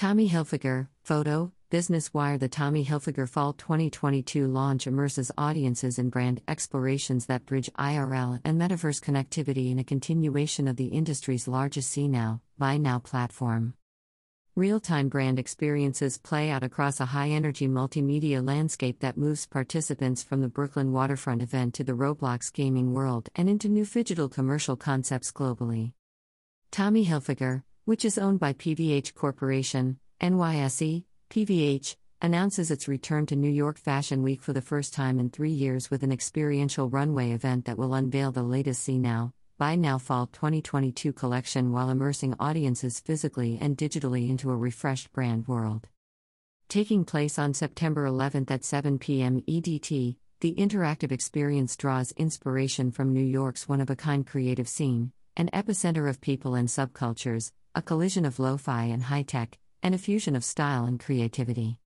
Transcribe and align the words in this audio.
Tommy 0.00 0.30
Hilfiger, 0.30 0.88
photo, 1.02 1.52
Business 1.68 2.14
Wire 2.14 2.38
The 2.38 2.48
Tommy 2.48 2.86
Hilfiger 2.86 3.28
Fall 3.28 3.52
2022 3.52 4.46
launch 4.46 4.86
immerses 4.86 5.30
audiences 5.36 5.98
in 5.98 6.08
brand 6.08 6.40
explorations 6.48 7.26
that 7.26 7.44
bridge 7.44 7.68
IRL 7.78 8.40
and 8.42 8.58
metaverse 8.58 9.02
connectivity 9.02 9.70
in 9.70 9.78
a 9.78 9.84
continuation 9.84 10.66
of 10.68 10.76
the 10.76 10.86
industry's 10.86 11.46
largest 11.46 11.90
see 11.90 12.08
now, 12.08 12.40
buy 12.56 12.78
now 12.78 12.98
platform. 12.98 13.74
Real 14.56 14.80
time 14.80 15.10
brand 15.10 15.38
experiences 15.38 16.16
play 16.16 16.48
out 16.48 16.62
across 16.62 16.98
a 16.98 17.12
high 17.12 17.28
energy 17.28 17.68
multimedia 17.68 18.42
landscape 18.42 19.00
that 19.00 19.18
moves 19.18 19.46
participants 19.46 20.22
from 20.22 20.40
the 20.40 20.48
Brooklyn 20.48 20.92
waterfront 20.92 21.42
event 21.42 21.74
to 21.74 21.84
the 21.84 21.92
Roblox 21.92 22.50
gaming 22.50 22.94
world 22.94 23.28
and 23.36 23.50
into 23.50 23.68
new 23.68 23.84
digital 23.84 24.30
commercial 24.30 24.76
concepts 24.76 25.30
globally. 25.30 25.92
Tommy 26.70 27.04
Hilfiger, 27.04 27.64
which 27.90 28.04
is 28.04 28.18
owned 28.18 28.38
by 28.38 28.52
PVH 28.52 29.14
Corporation, 29.14 29.98
NYSE, 30.22 31.02
PVH, 31.28 31.96
announces 32.22 32.70
its 32.70 32.86
return 32.86 33.26
to 33.26 33.34
New 33.34 33.50
York 33.50 33.76
Fashion 33.76 34.22
Week 34.22 34.40
for 34.40 34.52
the 34.52 34.62
first 34.62 34.94
time 34.94 35.18
in 35.18 35.28
three 35.28 35.50
years 35.50 35.90
with 35.90 36.04
an 36.04 36.12
experiential 36.12 36.88
runway 36.88 37.32
event 37.32 37.64
that 37.64 37.76
will 37.76 37.94
unveil 37.94 38.30
the 38.30 38.44
latest 38.44 38.84
See 38.84 38.96
Now, 38.96 39.32
Buy 39.58 39.74
Now 39.74 39.98
Fall 39.98 40.28
2022 40.28 41.12
collection 41.12 41.72
while 41.72 41.90
immersing 41.90 42.36
audiences 42.38 43.00
physically 43.00 43.58
and 43.60 43.76
digitally 43.76 44.30
into 44.30 44.52
a 44.52 44.56
refreshed 44.56 45.12
brand 45.12 45.48
world. 45.48 45.88
Taking 46.68 47.04
place 47.04 47.40
on 47.40 47.54
September 47.54 48.06
11th 48.06 48.52
at 48.52 48.64
7 48.64 49.00
p.m. 49.00 49.42
EDT, 49.48 50.14
the 50.38 50.54
interactive 50.54 51.10
experience 51.10 51.76
draws 51.76 52.12
inspiration 52.12 52.92
from 52.92 53.12
New 53.12 53.20
York's 53.20 53.68
one 53.68 53.80
of 53.80 53.90
a 53.90 53.96
kind 53.96 54.24
creative 54.24 54.68
scene, 54.68 55.10
an 55.36 55.50
epicenter 55.52 56.08
of 56.08 56.20
people 56.20 56.54
and 56.54 56.68
subcultures, 56.68 57.50
a 57.74 57.82
collision 57.82 58.24
of 58.24 58.38
lo 58.38 58.56
fi 58.56 58.84
and 58.84 59.04
high 59.04 59.22
tech, 59.22 59.58
and 59.82 59.94
a 59.94 59.98
fusion 59.98 60.34
of 60.34 60.44
style 60.44 60.84
and 60.84 60.98
creativity. 60.98 61.78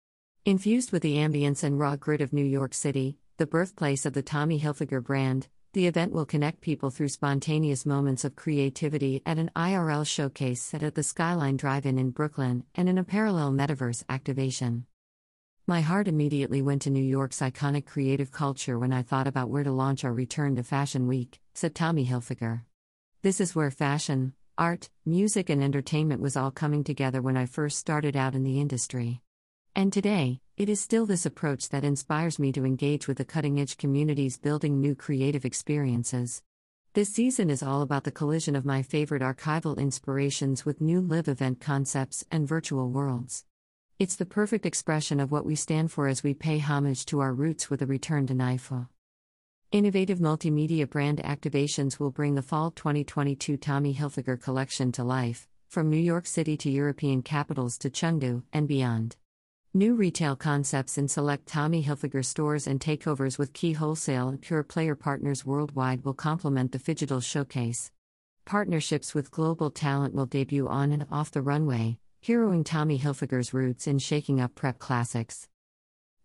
Infused 0.44 0.92
with 0.92 1.02
the 1.02 1.16
ambience 1.16 1.64
and 1.64 1.78
raw 1.78 1.96
grit 1.96 2.20
of 2.20 2.32
New 2.32 2.44
York 2.44 2.72
City, 2.72 3.18
the 3.36 3.46
birthplace 3.46 4.06
of 4.06 4.12
the 4.12 4.22
Tommy 4.22 4.60
Hilfiger 4.60 5.02
brand, 5.02 5.48
the 5.72 5.86
event 5.86 6.12
will 6.12 6.26
connect 6.26 6.60
people 6.60 6.90
through 6.90 7.08
spontaneous 7.08 7.84
moments 7.84 8.24
of 8.24 8.36
creativity 8.36 9.22
at 9.24 9.38
an 9.38 9.50
IRL 9.56 10.06
showcase 10.06 10.62
set 10.62 10.82
at 10.82 10.94
the 10.94 11.02
Skyline 11.02 11.56
Drive 11.56 11.86
In 11.86 11.98
in 11.98 12.10
Brooklyn 12.10 12.64
and 12.74 12.88
in 12.88 12.98
a 12.98 13.04
parallel 13.04 13.52
metaverse 13.52 14.04
activation. 14.08 14.86
My 15.66 15.80
heart 15.80 16.08
immediately 16.08 16.60
went 16.60 16.82
to 16.82 16.90
New 16.90 17.04
York's 17.04 17.40
iconic 17.40 17.86
creative 17.86 18.30
culture 18.30 18.78
when 18.78 18.92
I 18.92 19.02
thought 19.02 19.26
about 19.26 19.48
where 19.48 19.64
to 19.64 19.72
launch 19.72 20.04
our 20.04 20.12
return 20.12 20.56
to 20.56 20.62
Fashion 20.62 21.06
Week, 21.06 21.40
said 21.54 21.74
Tommy 21.74 22.06
Hilfiger. 22.06 22.62
This 23.22 23.40
is 23.40 23.54
where 23.54 23.70
fashion, 23.70 24.34
art, 24.58 24.90
music, 25.04 25.48
and 25.48 25.62
entertainment 25.62 26.20
was 26.20 26.36
all 26.36 26.50
coming 26.50 26.84
together 26.84 27.22
when 27.22 27.36
I 27.36 27.46
first 27.46 27.78
started 27.78 28.16
out 28.16 28.34
in 28.34 28.44
the 28.44 28.60
industry. 28.60 29.20
And 29.74 29.92
today, 29.92 30.40
it 30.56 30.68
is 30.68 30.80
still 30.80 31.06
this 31.06 31.24
approach 31.24 31.70
that 31.70 31.84
inspires 31.84 32.38
me 32.38 32.52
to 32.52 32.64
engage 32.64 33.08
with 33.08 33.18
the 33.18 33.24
cutting 33.24 33.58
edge 33.58 33.76
communities 33.76 34.36
building 34.36 34.80
new 34.80 34.94
creative 34.94 35.44
experiences. 35.44 36.42
This 36.94 37.08
season 37.08 37.48
is 37.48 37.62
all 37.62 37.80
about 37.80 38.04
the 38.04 38.10
collision 38.10 38.54
of 38.54 38.66
my 38.66 38.82
favorite 38.82 39.22
archival 39.22 39.78
inspirations 39.78 40.66
with 40.66 40.82
new 40.82 41.00
live 41.00 41.28
event 41.28 41.60
concepts 41.60 42.24
and 42.30 42.46
virtual 42.46 42.90
worlds. 42.90 43.46
It's 43.98 44.16
the 44.16 44.26
perfect 44.26 44.66
expression 44.66 45.20
of 45.20 45.32
what 45.32 45.46
we 45.46 45.54
stand 45.54 45.90
for 45.90 46.08
as 46.08 46.22
we 46.22 46.34
pay 46.34 46.58
homage 46.58 47.06
to 47.06 47.20
our 47.20 47.32
roots 47.32 47.70
with 47.70 47.80
a 47.80 47.86
return 47.86 48.26
to 48.26 48.34
NYFA. 48.34 48.88
Innovative 49.72 50.18
multimedia 50.18 50.86
brand 50.86 51.16
activations 51.24 51.98
will 51.98 52.10
bring 52.10 52.34
the 52.34 52.42
fall 52.42 52.70
2022 52.72 53.56
Tommy 53.56 53.94
Hilfiger 53.94 54.38
collection 54.38 54.92
to 54.92 55.02
life, 55.02 55.48
from 55.70 55.88
New 55.88 55.96
York 55.96 56.26
City 56.26 56.58
to 56.58 56.70
European 56.70 57.22
capitals 57.22 57.78
to 57.78 57.88
Chengdu 57.88 58.42
and 58.52 58.68
beyond. 58.68 59.16
New 59.72 59.94
retail 59.94 60.36
concepts 60.36 60.98
in 60.98 61.08
select 61.08 61.46
Tommy 61.46 61.82
Hilfiger 61.82 62.22
stores 62.22 62.66
and 62.66 62.80
takeovers 62.80 63.38
with 63.38 63.54
key 63.54 63.72
wholesale 63.72 64.28
and 64.28 64.42
pure 64.42 64.62
player 64.62 64.94
partners 64.94 65.46
worldwide 65.46 66.04
will 66.04 66.12
complement 66.12 66.72
the 66.72 66.78
Phygital 66.78 67.24
showcase. 67.24 67.90
Partnerships 68.44 69.14
with 69.14 69.30
global 69.30 69.70
talent 69.70 70.14
will 70.14 70.26
debut 70.26 70.68
on 70.68 70.92
and 70.92 71.06
off 71.10 71.30
the 71.30 71.40
runway, 71.40 71.96
heroing 72.22 72.62
Tommy 72.62 72.98
Hilfiger's 72.98 73.54
roots 73.54 73.86
in 73.86 73.98
shaking 73.98 74.38
up 74.38 74.54
prep 74.54 74.78
classics. 74.78 75.48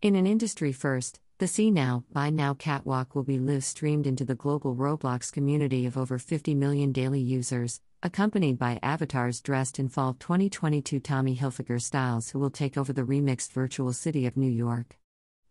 In 0.02 0.18
an 0.18 0.28
industry 0.28 0.74
first, 0.74 1.22
the 1.40 1.48
See 1.48 1.70
Now, 1.70 2.04
Buy 2.12 2.32
Now 2.32 2.56
catwalk 2.56 3.14
will 3.14 3.24
be 3.24 3.38
live 3.38 3.64
streamed 3.64 4.08
into 4.08 4.26
the 4.26 4.34
global 4.34 4.76
Roblox 4.76 5.32
community 5.32 5.86
of 5.86 5.96
over 5.96 6.18
50 6.18 6.56
million 6.56 6.92
daily 6.92 7.20
users, 7.20 7.80
accompanied 8.02 8.58
by 8.58 8.80
avatars 8.82 9.40
dressed 9.40 9.78
in 9.78 9.88
fall 9.88 10.16
2022 10.16 11.00
Tommy 11.00 11.36
Hilfiger 11.36 11.80
styles 11.80 12.32
who 12.32 12.40
will 12.40 12.50
take 12.50 12.76
over 12.76 12.92
the 12.92 13.04
remixed 13.04 13.52
virtual 13.52 13.94
city 13.94 14.26
of 14.26 14.36
New 14.36 14.50
York. 14.50 14.98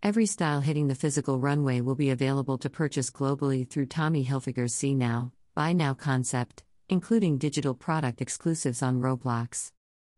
Every 0.02 0.26
style 0.26 0.60
hitting 0.60 0.88
the 0.88 0.96
physical 0.96 1.38
runway 1.38 1.80
will 1.80 1.94
be 1.94 2.10
available 2.10 2.58
to 2.58 2.68
purchase 2.68 3.08
globally 3.08 3.68
through 3.68 3.86
Tommy 3.86 4.24
Hilfiger's 4.24 4.74
See 4.74 4.94
Now, 4.94 5.30
Buy 5.54 5.72
Now 5.72 5.94
concept, 5.94 6.64
including 6.88 7.38
digital 7.38 7.74
product 7.74 8.20
exclusives 8.20 8.82
on 8.82 9.00
Roblox. 9.00 9.70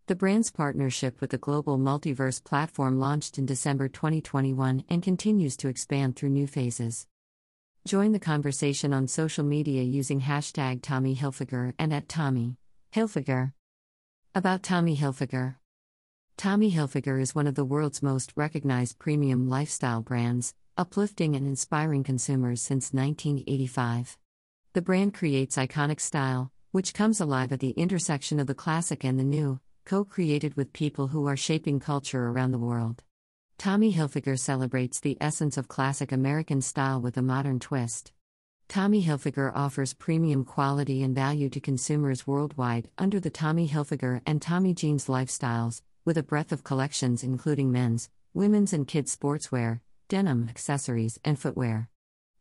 The 0.08 0.16
brand's 0.16 0.50
partnership 0.50 1.20
with 1.20 1.28
the 1.28 1.36
global 1.36 1.76
multiverse 1.76 2.42
platform 2.42 2.98
launched 2.98 3.36
in 3.36 3.44
December 3.44 3.88
2021 3.88 4.84
and 4.88 5.02
continues 5.02 5.54
to 5.58 5.68
expand 5.68 6.16
through 6.16 6.30
new 6.30 6.46
phases. 6.46 7.06
Join 7.86 8.12
the 8.12 8.18
conversation 8.18 8.94
on 8.94 9.06
social 9.06 9.44
media 9.44 9.82
using 9.82 10.22
hashtag 10.22 10.80
Tommy 10.80 11.14
Hilfiger 11.14 11.74
and 11.78 11.92
at 11.92 12.08
Tommy 12.08 12.56
Hilfiger. 12.90 13.52
About 14.34 14.62
Tommy 14.62 14.96
Hilfiger 14.96 15.56
Tommy 16.38 16.72
Hilfiger 16.72 17.20
is 17.20 17.34
one 17.34 17.46
of 17.46 17.54
the 17.54 17.66
world's 17.66 18.02
most 18.02 18.32
recognized 18.34 18.98
premium 18.98 19.46
lifestyle 19.46 20.00
brands, 20.00 20.54
uplifting 20.78 21.36
and 21.36 21.46
inspiring 21.46 22.02
consumers 22.02 22.62
since 22.62 22.94
1985. 22.94 24.16
The 24.72 24.80
brand 24.80 25.12
creates 25.12 25.58
iconic 25.58 26.00
style, 26.00 26.50
which 26.72 26.94
comes 26.94 27.20
alive 27.20 27.52
at 27.52 27.60
the 27.60 27.72
intersection 27.72 28.40
of 28.40 28.46
the 28.46 28.54
classic 28.54 29.04
and 29.04 29.20
the 29.20 29.24
new, 29.24 29.60
co 29.88 30.04
created 30.04 30.54
with 30.54 30.74
people 30.74 31.08
who 31.08 31.26
are 31.26 31.34
shaping 31.34 31.80
culture 31.80 32.28
around 32.28 32.50
the 32.50 32.58
world. 32.58 33.02
Tommy 33.56 33.94
Hilfiger 33.94 34.38
celebrates 34.38 35.00
the 35.00 35.16
essence 35.18 35.56
of 35.56 35.66
classic 35.66 36.12
American 36.12 36.60
style 36.60 37.00
with 37.00 37.16
a 37.16 37.22
modern 37.22 37.58
twist. 37.58 38.12
Tommy 38.68 39.02
Hilfiger 39.02 39.50
offers 39.54 39.94
premium 39.94 40.44
quality 40.44 41.02
and 41.02 41.14
value 41.14 41.48
to 41.48 41.58
consumers 41.58 42.26
worldwide 42.26 42.90
under 42.98 43.18
the 43.18 43.30
Tommy 43.30 43.66
Hilfiger 43.66 44.20
and 44.26 44.42
Tommy 44.42 44.74
Jeans 44.74 45.06
lifestyles, 45.06 45.80
with 46.04 46.18
a 46.18 46.22
breadth 46.22 46.52
of 46.52 46.64
collections 46.64 47.24
including 47.24 47.72
men's, 47.72 48.10
women's, 48.34 48.74
and 48.74 48.86
kids' 48.86 49.16
sportswear, 49.16 49.80
denim, 50.08 50.50
accessories, 50.50 51.18
and 51.24 51.38
footwear. 51.38 51.88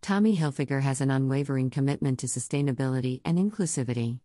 Tommy 0.01 0.35
Hilfiger 0.35 0.81
has 0.81 0.99
an 0.99 1.11
unwavering 1.11 1.69
commitment 1.69 2.19
to 2.19 2.27
sustainability 2.27 3.21
and 3.23 3.37
inclusivity. 3.37 4.19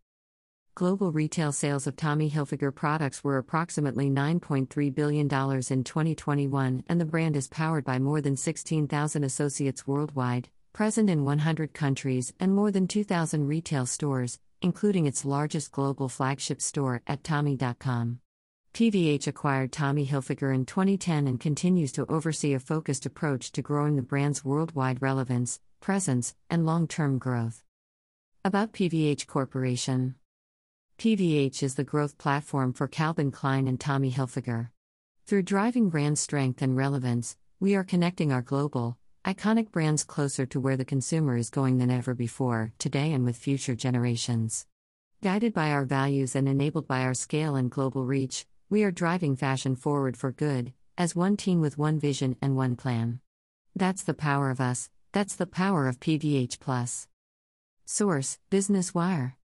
Global 0.74 1.12
retail 1.12 1.52
sales 1.52 1.86
of 1.86 1.96
Tommy 1.96 2.30
Hilfiger 2.30 2.74
products 2.74 3.22
were 3.22 3.36
approximately 3.36 4.08
$9.3 4.08 4.94
billion 4.94 5.26
in 5.26 5.84
2021, 5.84 6.84
and 6.88 6.98
the 6.98 7.04
brand 7.04 7.36
is 7.36 7.46
powered 7.46 7.84
by 7.84 7.98
more 7.98 8.22
than 8.22 8.38
16,000 8.38 9.22
associates 9.22 9.86
worldwide, 9.86 10.48
present 10.72 11.10
in 11.10 11.26
100 11.26 11.74
countries 11.74 12.32
and 12.40 12.54
more 12.54 12.70
than 12.70 12.88
2,000 12.88 13.46
retail 13.46 13.84
stores, 13.84 14.38
including 14.62 15.04
its 15.04 15.26
largest 15.26 15.72
global 15.72 16.08
flagship 16.08 16.62
store 16.62 17.02
at 17.06 17.22
Tommy.com. 17.22 18.20
PVH 18.72 19.26
acquired 19.26 19.72
Tommy 19.72 20.06
Hilfiger 20.06 20.54
in 20.54 20.64
2010 20.64 21.26
and 21.26 21.38
continues 21.38 21.92
to 21.92 22.06
oversee 22.06 22.54
a 22.54 22.58
focused 22.58 23.04
approach 23.04 23.52
to 23.52 23.60
growing 23.60 23.96
the 23.96 24.02
brand's 24.02 24.42
worldwide 24.42 25.02
relevance, 25.02 25.60
presence, 25.80 26.34
and 26.48 26.64
long 26.64 26.88
term 26.88 27.18
growth. 27.18 27.62
About 28.42 28.72
PVH 28.72 29.26
Corporation 29.26 30.14
PVH 31.02 31.64
is 31.64 31.74
the 31.74 31.82
growth 31.82 32.16
platform 32.16 32.72
for 32.72 32.86
Calvin 32.86 33.32
Klein 33.32 33.66
and 33.66 33.80
Tommy 33.80 34.12
Hilfiger. 34.12 34.68
Through 35.26 35.42
driving 35.42 35.88
brand 35.88 36.16
strength 36.16 36.62
and 36.62 36.76
relevance, 36.76 37.36
we 37.58 37.74
are 37.74 37.82
connecting 37.82 38.30
our 38.30 38.40
global, 38.40 38.96
iconic 39.24 39.72
brands 39.72 40.04
closer 40.04 40.46
to 40.46 40.60
where 40.60 40.76
the 40.76 40.84
consumer 40.84 41.36
is 41.36 41.50
going 41.50 41.78
than 41.78 41.90
ever 41.90 42.14
before, 42.14 42.72
today 42.78 43.12
and 43.12 43.24
with 43.24 43.36
future 43.36 43.74
generations. 43.74 44.64
Guided 45.24 45.52
by 45.52 45.72
our 45.72 45.84
values 45.84 46.36
and 46.36 46.48
enabled 46.48 46.86
by 46.86 47.02
our 47.02 47.14
scale 47.14 47.56
and 47.56 47.68
global 47.68 48.04
reach, 48.04 48.46
we 48.70 48.84
are 48.84 48.92
driving 48.92 49.34
fashion 49.34 49.74
forward 49.74 50.16
for 50.16 50.30
good, 50.30 50.72
as 50.96 51.16
one 51.16 51.36
team 51.36 51.60
with 51.60 51.76
one 51.76 51.98
vision 51.98 52.36
and 52.40 52.54
one 52.54 52.76
plan. 52.76 53.18
That's 53.74 54.04
the 54.04 54.14
power 54.14 54.50
of 54.50 54.60
us, 54.60 54.88
that's 55.10 55.34
the 55.34 55.46
power 55.46 55.88
of 55.88 55.98
PVH. 55.98 56.60
Plus. 56.60 57.08
Source 57.84 58.38
Business 58.50 58.94
Wire 58.94 59.36